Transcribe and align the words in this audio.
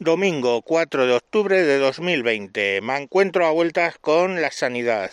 Domingo 0.00 0.60
4 0.62 1.06
de 1.06 1.12
octubre 1.12 1.62
de 1.62 1.78
2020. 1.78 2.80
Me 2.80 2.96
encuentro 2.96 3.46
a 3.46 3.52
vueltas 3.52 3.96
con 4.00 4.42
la 4.42 4.50
sanidad. 4.50 5.12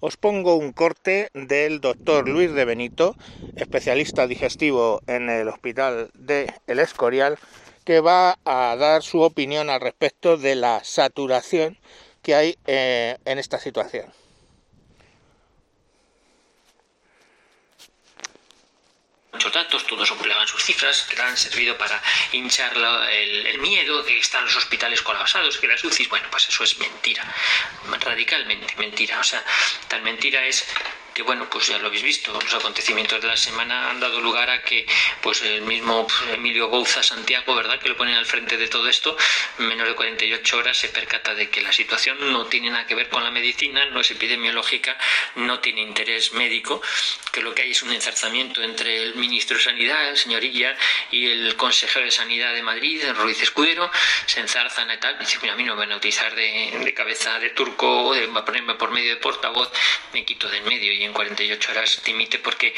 Os 0.00 0.18
pongo 0.18 0.56
un 0.56 0.72
corte 0.72 1.30
del 1.32 1.80
doctor 1.80 2.28
Luis 2.28 2.52
de 2.52 2.66
Benito, 2.66 3.16
especialista 3.56 4.26
digestivo 4.26 5.00
en 5.06 5.30
el 5.30 5.48
hospital 5.48 6.10
de 6.12 6.52
El 6.66 6.78
Escorial, 6.78 7.38
que 7.86 8.00
va 8.00 8.38
a 8.44 8.76
dar 8.76 9.02
su 9.02 9.22
opinión 9.22 9.70
al 9.70 9.80
respecto 9.80 10.36
de 10.36 10.56
la 10.56 10.84
saturación 10.84 11.78
que 12.20 12.34
hay 12.34 12.58
eh, 12.66 13.16
en 13.24 13.38
esta 13.38 13.58
situación. 13.58 14.12
Datos, 19.52 19.86
todos 19.86 20.10
ocultaban 20.10 20.46
sus 20.46 20.62
cifras, 20.62 21.02
que 21.02 21.20
han 21.20 21.36
servido 21.36 21.76
para 21.76 22.02
hinchar 22.32 22.72
el, 23.10 23.58
miedo 23.58 24.02
de 24.02 24.14
que 24.14 24.20
están 24.20 24.44
los 24.44 24.56
hospitales 24.56 25.02
colapsados, 25.02 25.58
que 25.58 25.66
las 25.66 25.82
UCIs, 25.82 26.08
bueno, 26.08 26.28
pues 26.30 26.48
eso 26.48 26.64
es 26.64 26.78
mentira, 26.78 27.24
radicalmente 28.00 28.74
mentira. 28.76 29.18
O 29.18 29.24
sea, 29.24 29.44
tan 29.88 30.02
mentira 30.02 30.44
es 30.46 30.66
que 31.18 31.24
bueno, 31.24 31.50
pues 31.50 31.66
ya 31.66 31.78
lo 31.78 31.88
habéis 31.88 32.04
visto, 32.04 32.32
los 32.32 32.54
acontecimientos 32.54 33.20
de 33.20 33.26
la 33.26 33.36
semana 33.36 33.90
han 33.90 33.98
dado 33.98 34.20
lugar 34.20 34.48
a 34.50 34.62
que 34.62 34.86
pues 35.20 35.42
el 35.42 35.62
mismo 35.62 36.06
Emilio 36.32 36.68
Bouza 36.68 37.02
Santiago, 37.02 37.56
¿verdad?, 37.56 37.80
que 37.80 37.88
lo 37.88 37.96
ponen 37.96 38.14
al 38.14 38.24
frente 38.24 38.56
de 38.56 38.68
todo 38.68 38.88
esto, 38.88 39.16
en 39.58 39.66
menos 39.66 39.88
de 39.88 39.96
48 39.96 40.56
horas 40.56 40.76
se 40.76 40.90
percata 40.90 41.34
de 41.34 41.50
que 41.50 41.60
la 41.60 41.72
situación 41.72 42.32
no 42.32 42.46
tiene 42.46 42.70
nada 42.70 42.86
que 42.86 42.94
ver 42.94 43.08
con 43.08 43.24
la 43.24 43.32
medicina, 43.32 43.84
no 43.86 43.98
es 43.98 44.12
epidemiológica, 44.12 44.96
no 45.34 45.58
tiene 45.58 45.80
interés 45.80 46.34
médico, 46.34 46.80
que 47.32 47.40
lo 47.40 47.52
que 47.52 47.62
hay 47.62 47.72
es 47.72 47.82
un 47.82 47.92
enzarzamiento 47.92 48.62
entre 48.62 49.02
el 49.02 49.16
ministro 49.16 49.56
de 49.56 49.64
Sanidad, 49.64 50.10
el 50.10 50.16
señor 50.16 50.44
Illa, 50.44 50.76
y 51.10 51.26
el 51.26 51.56
consejero 51.56 52.04
de 52.04 52.12
Sanidad 52.12 52.54
de 52.54 52.62
Madrid, 52.62 53.02
Ruiz 53.16 53.42
Escudero, 53.42 53.90
se 54.26 54.38
enzarzan 54.38 54.88
y 54.92 54.98
tal, 54.98 55.18
dicen, 55.18 55.50
a 55.50 55.56
mí 55.56 55.64
no 55.64 55.74
me 55.74 55.80
van 55.80 55.92
a 55.94 55.96
utilizar 55.96 56.32
de, 56.36 56.94
cabeza 56.96 57.40
de 57.40 57.50
turco, 57.50 58.14
de, 58.14 58.28
va 58.28 58.42
a 58.42 58.44
ponerme 58.44 58.76
por 58.76 58.92
medio 58.92 59.10
de 59.10 59.20
portavoz, 59.20 59.72
me 60.12 60.24
quito 60.24 60.48
de 60.48 60.58
en 60.58 60.64
medio 60.64 60.92
y 60.92 61.07
en 61.08 61.14
48 61.14 61.72
horas 61.72 62.02
dimite 62.04 62.38
porque 62.38 62.74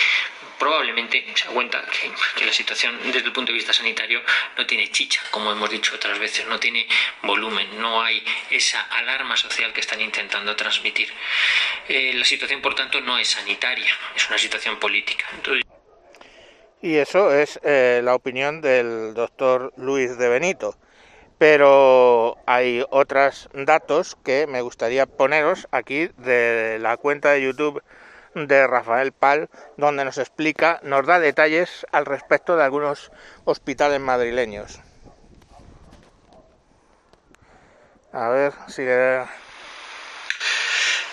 probablemente 0.59 1.25
se 1.35 1.49
da 1.49 1.55
cuenta 1.55 1.83
que, 1.87 2.11
que, 2.37 2.45
la 2.45 2.53
situación 2.53 2.99
desde 3.05 3.27
el 3.27 3.33
punto 3.33 3.51
de 3.51 3.57
vista 3.57 3.73
sanitario 3.73 4.21
no 4.57 4.67
tiene 4.67 4.91
chicha, 4.91 5.23
como 5.31 5.51
hemos 5.51 5.71
dicho 5.71 5.97
otras 5.97 6.19
veces, 6.19 6.47
no 6.47 6.61
tiene 6.61 6.87
volumen, 7.23 7.67
no 7.81 8.03
hay 8.03 8.23
esa 8.51 8.83
alarma 8.83 9.37
social 9.37 9.73
que 9.73 9.81
están 9.81 10.01
intentando 10.01 10.55
transmitir. 10.55 11.09
Eh, 11.89 12.13
la 12.15 12.25
situación, 12.25 12.61
por 12.61 12.75
tanto, 12.75 13.01
no 13.01 13.19
es 13.19 13.29
sanitaria, 13.29 13.93
es 14.15 14.29
una 14.29 14.39
situación 14.39 14.79
política. 14.79 15.27
Y 16.83 16.97
eso 16.97 17.33
es 17.33 17.59
eh, 17.63 18.01
la 18.05 18.15
opinión 18.15 18.61
del 18.61 19.15
doctor 19.15 19.73
Luis 19.77 20.17
de 20.19 20.29
Benito. 20.29 20.77
Pero 21.39 22.37
hay 22.47 22.85
otros 22.91 23.49
datos 23.55 24.15
que 24.23 24.47
me 24.47 24.61
gustaría 24.61 25.07
poneros 25.07 25.69
aquí 25.71 26.09
de 26.19 26.79
la 26.81 26.99
cuenta 26.99 27.31
de 27.31 27.43
YouTube 27.43 27.83
de 28.35 28.67
Rafael 28.67 29.13
Pal, 29.13 29.49
donde 29.77 30.05
nos 30.05 30.19
explica, 30.19 30.81
nos 30.83 31.07
da 31.07 31.19
detalles 31.19 31.87
al 31.93 32.07
respecto 32.07 32.57
de 32.57 32.65
algunos 32.65 33.11
hospitales 33.45 34.01
madrileños. 34.01 34.81
A 38.13 38.29
ver 38.29 38.53
si 38.69 38.83
le... 38.83 39.25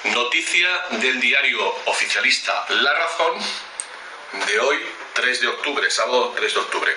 Noticia 0.05 0.69
del 1.01 1.19
diario 1.19 1.59
oficialista 1.85 2.65
La 2.69 2.93
Razón 2.93 3.39
de 4.47 4.59
hoy, 4.59 4.77
3 5.13 5.41
de 5.41 5.47
octubre, 5.47 5.89
sábado 5.89 6.33
3 6.35 6.53
de 6.53 6.59
octubre. 6.59 6.91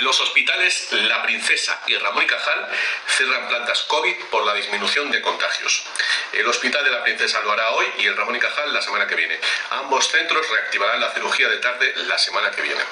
Los 0.00 0.20
hospitales 0.20 0.88
La 0.92 1.22
Princesa 1.22 1.80
y 1.86 1.96
Ramón 1.96 2.24
y 2.24 2.26
Cajal 2.26 2.68
cierran 3.08 3.48
plantas 3.48 3.82
COVID 3.84 4.16
por 4.30 4.44
la 4.44 4.54
disminución 4.54 5.10
de 5.10 5.22
contagios. 5.22 5.84
El 6.32 6.46
Hospital 6.46 6.84
de 6.84 6.90
la 6.90 7.02
Princesa 7.02 7.40
lo 7.40 7.52
hará 7.52 7.70
hoy 7.70 7.86
y 7.98 8.06
el 8.06 8.16
Ramón 8.16 8.36
y 8.36 8.38
Cajal 8.38 8.74
la 8.74 8.82
semana 8.82 9.06
que 9.06 9.14
viene. 9.14 9.40
Ambos 9.70 10.08
centros 10.08 10.48
reactivarán 10.50 11.00
la 11.00 11.12
cirugía 11.12 11.48
de 11.48 11.56
tarde 11.58 11.94
la 12.08 12.18
semana 12.18 12.50
que 12.50 12.62
viene. 12.62 12.82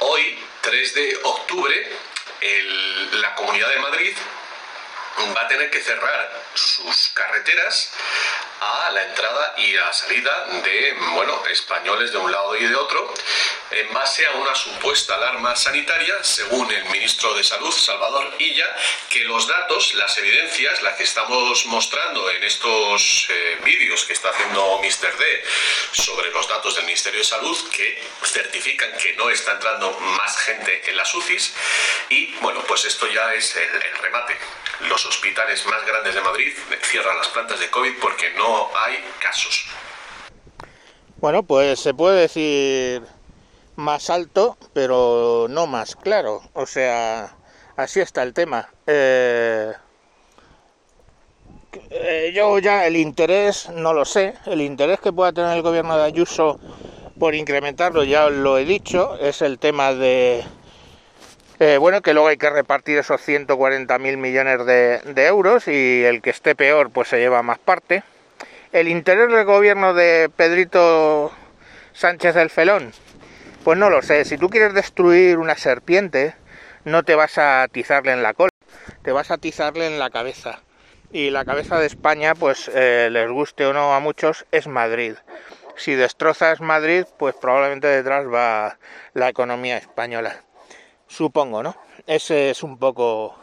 Hoy, 0.00 0.44
3 0.62 0.94
de 0.94 1.20
octubre, 1.22 1.96
la 3.12 3.34
Comunidad 3.36 3.68
de 3.68 3.78
Madrid 3.78 4.16
va 5.36 5.42
a 5.42 5.48
tener 5.48 5.70
que 5.70 5.80
cerrar 5.80 6.42
sus 6.54 7.08
carreteras 7.14 7.92
a 8.60 8.90
la 8.90 9.02
entrada 9.04 9.54
y 9.58 9.76
a 9.76 9.92
salida 9.92 10.46
de 10.64 10.96
bueno, 11.14 11.40
españoles 11.46 12.10
de 12.10 12.18
un 12.18 12.32
lado 12.32 12.56
y 12.56 12.64
de 12.64 12.74
otro 12.74 13.14
en 13.72 13.92
base 13.92 14.26
a 14.26 14.32
una 14.32 14.54
supuesta 14.54 15.14
alarma 15.14 15.56
sanitaria, 15.56 16.14
según 16.22 16.70
el 16.70 16.84
ministro 16.86 17.34
de 17.34 17.42
Salud, 17.42 17.72
Salvador 17.72 18.34
Illa, 18.38 18.66
que 19.08 19.24
los 19.24 19.46
datos, 19.46 19.94
las 19.94 20.16
evidencias, 20.18 20.82
las 20.82 20.96
que 20.96 21.04
estamos 21.04 21.66
mostrando 21.66 22.30
en 22.30 22.42
estos 22.44 23.26
eh, 23.30 23.58
vídeos 23.64 24.04
que 24.04 24.12
está 24.12 24.30
haciendo 24.30 24.78
Mr. 24.78 25.16
D 25.18 25.44
sobre 25.92 26.30
los 26.30 26.48
datos 26.48 26.74
del 26.76 26.84
Ministerio 26.84 27.20
de 27.20 27.24
Salud, 27.24 27.56
que 27.70 28.02
certifican 28.24 28.92
que 28.98 29.14
no 29.14 29.30
está 29.30 29.52
entrando 29.52 29.90
más 30.00 30.36
gente 30.38 30.90
en 30.90 30.96
las 30.96 31.14
UCIs, 31.14 31.54
y 32.10 32.34
bueno, 32.40 32.62
pues 32.66 32.84
esto 32.84 33.06
ya 33.08 33.34
es 33.34 33.56
el, 33.56 33.74
el 33.74 33.98
remate. 33.98 34.36
Los 34.80 35.04
hospitales 35.06 35.64
más 35.66 35.84
grandes 35.86 36.14
de 36.14 36.20
Madrid 36.20 36.52
cierran 36.82 37.16
las 37.16 37.28
plantas 37.28 37.60
de 37.60 37.70
COVID 37.70 37.98
porque 38.00 38.30
no 38.30 38.70
hay 38.76 39.02
casos. 39.20 39.64
Bueno, 41.16 41.44
pues 41.44 41.78
se 41.78 41.94
puede 41.94 42.22
decir 42.22 43.02
más 43.76 44.10
alto, 44.10 44.56
pero 44.72 45.46
no 45.48 45.66
más 45.66 45.96
claro. 45.96 46.42
O 46.52 46.66
sea, 46.66 47.34
así 47.76 48.00
está 48.00 48.22
el 48.22 48.34
tema. 48.34 48.68
Eh, 48.86 49.72
eh, 51.90 52.32
yo 52.34 52.58
ya 52.58 52.86
el 52.86 52.96
interés, 52.96 53.70
no 53.70 53.92
lo 53.92 54.04
sé, 54.04 54.34
el 54.46 54.60
interés 54.60 55.00
que 55.00 55.12
pueda 55.12 55.32
tener 55.32 55.56
el 55.56 55.62
gobierno 55.62 55.96
de 55.96 56.04
Ayuso 56.04 56.60
por 57.18 57.34
incrementarlo, 57.34 58.04
ya 58.04 58.28
lo 58.28 58.58
he 58.58 58.64
dicho, 58.64 59.16
es 59.18 59.42
el 59.42 59.58
tema 59.58 59.94
de, 59.94 60.44
eh, 61.60 61.76
bueno, 61.78 62.02
que 62.02 62.12
luego 62.12 62.28
hay 62.28 62.36
que 62.36 62.50
repartir 62.50 62.98
esos 62.98 63.20
140.000 63.20 64.16
millones 64.16 64.66
de, 64.66 64.98
de 65.14 65.26
euros 65.26 65.68
y 65.68 66.02
el 66.02 66.20
que 66.20 66.30
esté 66.30 66.54
peor 66.54 66.90
pues 66.90 67.08
se 67.08 67.18
lleva 67.18 67.42
más 67.42 67.58
parte. 67.58 68.02
El 68.72 68.88
interés 68.88 69.30
del 69.30 69.44
gobierno 69.44 69.94
de 69.94 70.30
Pedrito 70.34 71.30
Sánchez 71.92 72.34
del 72.34 72.50
Felón, 72.50 72.92
pues 73.64 73.78
no 73.78 73.90
lo 73.90 74.02
sé, 74.02 74.24
si 74.24 74.38
tú 74.38 74.48
quieres 74.48 74.74
destruir 74.74 75.38
una 75.38 75.56
serpiente, 75.56 76.34
no 76.84 77.04
te 77.04 77.14
vas 77.14 77.38
a 77.38 77.62
atizarle 77.62 78.12
en 78.12 78.22
la 78.22 78.34
cola, 78.34 78.50
te 79.02 79.12
vas 79.12 79.30
a 79.30 79.34
atizarle 79.34 79.86
en 79.86 79.98
la 79.98 80.10
cabeza. 80.10 80.60
Y 81.12 81.30
la 81.30 81.44
cabeza 81.44 81.78
de 81.78 81.86
España, 81.86 82.34
pues 82.34 82.70
eh, 82.74 83.08
les 83.10 83.30
guste 83.30 83.66
o 83.66 83.72
no 83.72 83.94
a 83.94 84.00
muchos, 84.00 84.46
es 84.50 84.66
Madrid. 84.66 85.14
Si 85.76 85.94
destrozas 85.94 86.60
Madrid, 86.60 87.04
pues 87.18 87.34
probablemente 87.34 87.86
detrás 87.86 88.26
va 88.26 88.78
la 89.14 89.28
economía 89.28 89.76
española. 89.76 90.42
Supongo, 91.06 91.62
¿no? 91.62 91.76
Ese 92.06 92.50
es 92.50 92.62
un 92.62 92.78
poco 92.78 93.36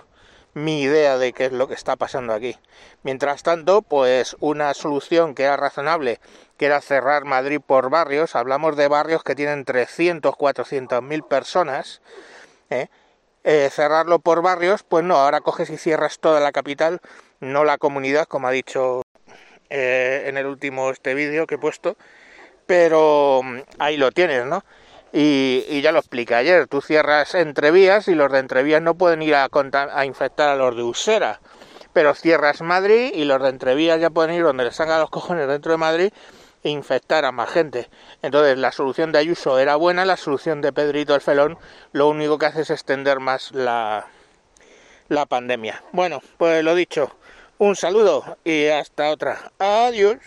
mi 0.54 0.82
idea 0.82 1.18
de 1.18 1.34
qué 1.34 1.46
es 1.46 1.52
lo 1.52 1.68
que 1.68 1.74
está 1.74 1.96
pasando 1.96 2.34
aquí. 2.34 2.58
Mientras 3.04 3.44
tanto, 3.44 3.82
pues 3.82 4.36
una 4.40 4.74
solución 4.74 5.36
que 5.36 5.44
era 5.44 5.58
razonable, 5.58 6.20
que 6.58 6.66
era 6.66 6.82
cerrar 6.82 7.26
Madrid 7.26 7.60
por 7.66 7.90
barrios, 7.90 8.36
hablamos 8.36 8.76
de 8.76 8.88
barrios 8.88 9.24
que 9.24 9.36
tienen 9.36 9.66
300, 9.66 10.36
400 10.36 11.02
mil 11.02 11.24
personas, 11.24 12.02
¿eh? 12.70 12.88
Eh, 13.46 13.70
cerrarlo 13.72 14.20
por 14.20 14.42
barrios, 14.42 14.84
pues 14.84 15.06
no, 15.06 15.16
ahora 15.16 15.40
coges 15.40 15.70
y 15.70 15.78
cierras 15.78 16.20
toda 16.20 16.42
la 16.42 16.52
capital, 16.52 17.00
no 17.40 17.64
la 17.64 17.78
comunidad, 17.78 18.28
como 18.28 18.48
ha 18.48 18.52
dicho 18.52 19.02
eh, 19.70 20.24
en 20.26 20.38
el 20.38 20.46
último 20.46 20.90
este 20.92 21.14
vídeo 21.14 21.48
que 21.48 21.56
he 21.56 21.58
puesto, 21.58 21.96
pero 22.66 23.42
mm, 23.44 23.60
ahí 23.80 23.98
lo 23.98 24.12
tienes, 24.12 24.46
¿no? 24.46 24.64
Y, 25.12 25.66
y, 25.68 25.82
ya 25.82 25.92
lo 25.92 26.00
expliqué 26.00 26.36
ayer, 26.36 26.68
tú 26.68 26.82
cierras 26.82 27.34
entrevías 27.34 28.08
y 28.08 28.14
los 28.16 28.32
de 28.32 28.40
entrevías 28.40 28.82
no 28.82 28.96
pueden 28.96 29.24
ir 29.24 29.34
a, 29.36 29.50
a 29.92 30.06
infectar 30.06 30.50
a 30.50 30.56
los 30.56 30.76
de 30.76 30.84
Usera, 30.84 31.42
pero 31.94 32.14
cierras 32.14 32.62
Madrid 32.62 33.12
y 33.16 33.24
los 33.26 33.42
de 33.42 33.50
entrevías 33.50 34.00
ya 34.00 34.12
pueden 34.12 34.36
ir 34.36 34.44
donde 34.44 34.66
les 34.66 34.76
salgan 34.76 35.00
los 35.00 35.10
cojones 35.10 35.48
dentro 35.48 35.72
de 35.72 35.78
Madrid 35.80 36.14
e 36.64 36.70
infectar 36.70 37.26
a 37.26 37.32
más 37.32 37.50
gente. 37.50 37.90
Entonces 38.22 38.58
la 38.58 38.72
solución 38.72 39.12
de 39.12 39.20
Ayuso 39.20 39.58
era 39.58 39.76
buena, 39.76 40.06
la 40.06 40.18
solución 40.18 40.62
de 40.62 40.74
Pedrito 40.74 41.16
el 41.16 41.22
Felón 41.22 41.58
lo 41.92 42.08
único 42.08 42.38
que 42.38 42.46
hace 42.46 42.62
es 42.62 42.70
extender 42.70 43.20
más 43.20 43.52
la, 43.52 44.08
la 45.08 45.26
pandemia. 45.26 45.84
Bueno, 45.92 46.22
pues 46.38 46.64
lo 46.64 46.76
dicho, 46.76 47.16
un 47.58 47.76
saludo 47.76 48.38
y 48.44 48.68
hasta 48.68 49.10
otra. 49.10 49.52
Adiós. 49.58 50.18